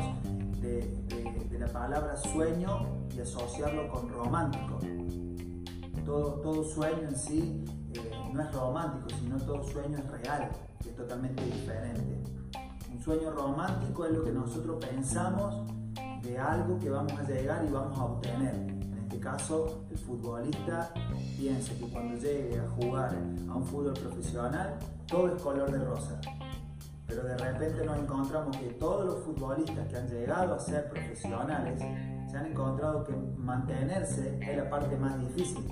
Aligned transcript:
de, 0.61 1.59
la 1.59 1.67
palabra 1.67 2.15
sueño 2.15 2.87
y 3.13 3.19
asociarlo 3.19 3.89
con 3.89 4.07
romántico. 4.07 4.79
Todo, 6.05 6.35
todo 6.35 6.63
sueño 6.63 7.09
en 7.09 7.15
sí 7.17 7.65
eh, 7.93 8.11
no 8.33 8.41
es 8.41 8.53
romántico, 8.53 9.09
sino 9.19 9.37
todo 9.39 9.61
sueño 9.63 9.97
es 9.97 10.09
real, 10.21 10.51
que 10.81 10.89
es 10.89 10.95
totalmente 10.95 11.43
diferente. 11.43 12.23
Un 12.89 13.01
sueño 13.01 13.31
romántico 13.31 14.05
es 14.05 14.13
lo 14.13 14.23
que 14.23 14.31
nosotros 14.31 14.85
pensamos 14.85 15.67
de 16.21 16.37
algo 16.37 16.79
que 16.79 16.89
vamos 16.89 17.11
a 17.11 17.23
llegar 17.23 17.65
y 17.65 17.71
vamos 17.71 17.97
a 17.97 18.05
obtener. 18.05 18.55
Este 19.13 19.25
caso, 19.25 19.85
el 19.91 19.97
futbolista 19.99 20.91
piensa 21.37 21.71
que 21.75 21.87
cuando 21.87 22.15
llegue 22.15 22.59
a 22.59 22.67
jugar 22.67 23.15
a 23.47 23.55
un 23.55 23.63
fútbol 23.63 23.93
profesional, 23.93 24.73
todo 25.07 25.35
es 25.35 25.39
color 25.39 25.71
de 25.71 25.77
rosa. 25.85 26.19
Pero 27.05 27.21
de 27.21 27.37
repente 27.37 27.85
nos 27.85 27.99
encontramos 27.99 28.57
que 28.57 28.69
todos 28.69 29.05
los 29.05 29.23
futbolistas 29.23 29.87
que 29.87 29.97
han 29.97 30.09
llegado 30.09 30.55
a 30.55 30.59
ser 30.59 30.89
profesionales 30.89 31.79
se 32.27 32.37
han 32.37 32.47
encontrado 32.47 33.03
que 33.03 33.13
mantenerse 33.37 34.39
es 34.41 34.57
la 34.57 34.67
parte 34.67 34.97
más 34.97 35.19
difícil, 35.19 35.63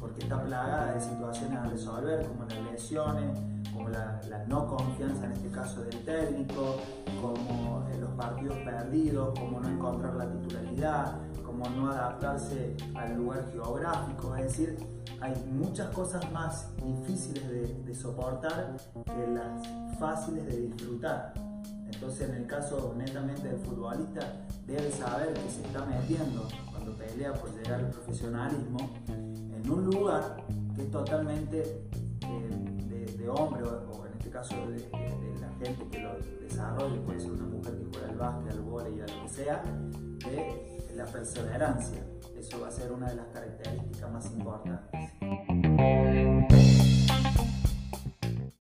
porque 0.00 0.22
está 0.22 0.42
plagada 0.42 0.94
de 0.94 1.00
situaciones 1.00 1.56
a 1.56 1.66
resolver, 1.66 2.26
como 2.26 2.46
las 2.46 2.72
lesiones, 2.72 3.38
como 3.72 3.88
la, 3.88 4.20
no 4.46 4.66
confianza 4.66 5.26
en 5.26 5.32
este 5.32 5.48
caso 5.50 5.82
del 5.82 6.04
técnico, 6.04 6.76
como 7.20 7.86
en 7.92 8.00
los 8.00 8.10
partidos 8.10 8.56
perdidos, 8.58 9.38
como 9.38 9.60
no 9.60 9.68
encontrar 9.68 10.14
la 10.14 10.30
titularidad, 10.30 11.16
como 11.44 11.68
no 11.70 11.90
adaptarse 11.90 12.76
al 12.94 13.16
lugar 13.16 13.48
geográfico, 13.52 14.34
es 14.36 14.44
decir, 14.44 14.78
hay 15.20 15.34
muchas 15.52 15.88
cosas 15.94 16.30
más 16.32 16.68
difíciles 16.76 17.48
de, 17.86 17.94
soportar 17.94 18.76
que 19.04 19.26
las 19.32 19.98
fáciles 19.98 20.46
de 20.46 20.62
disfrutar. 20.62 21.34
Entonces, 21.92 22.30
en 22.30 22.36
el 22.36 22.46
caso 22.46 22.94
netamente 22.96 23.48
del 23.48 23.58
futbolista, 23.60 24.20
debe 24.66 24.90
saber 24.90 25.34
que 25.34 25.50
se 25.50 25.62
está 25.62 25.84
metiendo 25.84 26.48
cuando 26.70 26.96
pelea 26.96 27.34
por 27.34 27.54
llegar 27.54 27.80
al 27.80 27.90
profesionalismo 27.90 28.90
en 29.08 29.70
un 29.70 29.84
lugar 29.84 30.38
que 30.74 30.82
es 30.82 30.90
totalmente 30.90 31.60
eh, 31.60 32.01
de, 33.22 33.28
hombre, 33.28 33.62
o, 33.62 34.06
en 34.06 34.12
este 34.18 34.30
caso 34.30 34.54
de, 34.66 34.88
la 35.40 35.48
gente 35.64 35.88
que 35.90 35.98
lo 36.00 36.18
desarrolla, 36.40 37.00
puede 37.02 37.20
ser 37.20 37.30
una 37.32 37.46
mujer 37.46 37.78
que 37.78 37.84
juega 37.92 38.08
al 38.08 38.16
básquet, 38.16 38.52
al 38.52 38.60
vóley, 38.62 39.00
a 39.00 39.06
lo 39.06 39.22
que 39.22 39.28
sea, 39.28 39.62
de 39.62 40.94
la 40.96 41.06
perseverancia. 41.06 42.04
Eso 42.36 42.60
va 42.60 42.68
a 42.68 42.70
ser 42.70 42.90
una 42.90 43.08
de 43.08 43.16
las 43.16 43.26
características 43.26 44.12
más 44.12 44.30
importantes. 44.32 45.12